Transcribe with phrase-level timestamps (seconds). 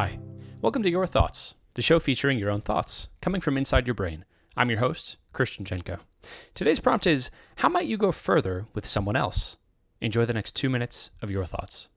[0.00, 0.18] Hi,
[0.62, 4.24] welcome to Your Thoughts, the show featuring your own thoughts, coming from inside your brain.
[4.56, 5.98] I'm your host, Christian Jenko.
[6.54, 9.58] Today's prompt is How might you go further with someone else?
[10.00, 11.90] Enjoy the next two minutes of your thoughts.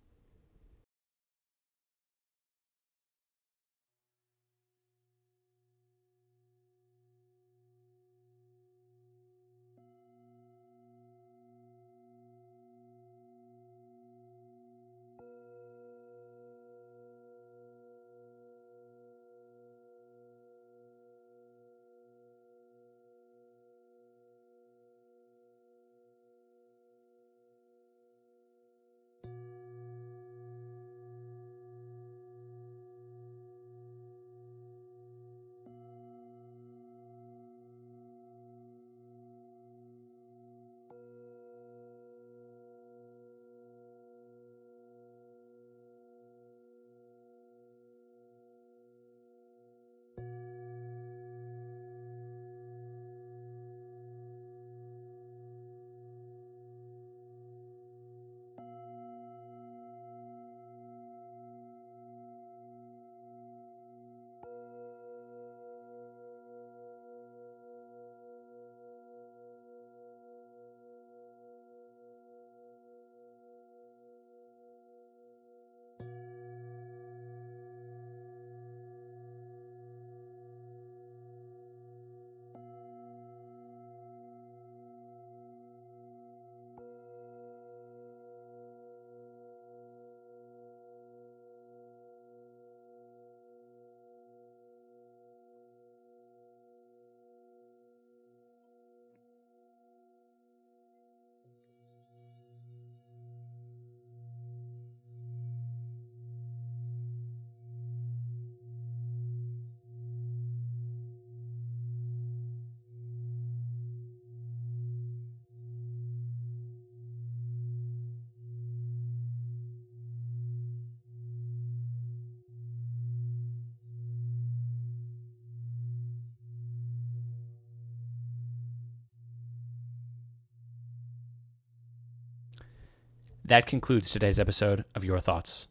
[133.46, 135.68] That concludes today's episode of Your Thoughts.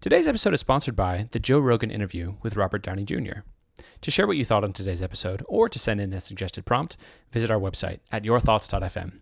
[0.00, 3.40] Today's episode is sponsored by the Joe Rogan interview with Robert Downey Jr.
[4.00, 6.96] To share what you thought on today's episode or to send in a suggested prompt,
[7.30, 9.20] visit our website at yourthoughts.fm.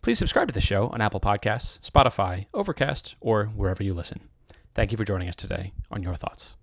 [0.00, 4.20] Please subscribe to the show on Apple Podcasts, Spotify, Overcast, or wherever you listen.
[4.74, 6.54] Thank you for joining us today on Your Thoughts.